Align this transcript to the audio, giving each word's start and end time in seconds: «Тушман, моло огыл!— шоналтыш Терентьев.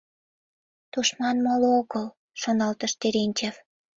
«Тушман, 0.91 1.37
моло 1.45 1.69
огыл!— 1.79 2.05
шоналтыш 2.41 2.91
Терентьев. 2.99 3.55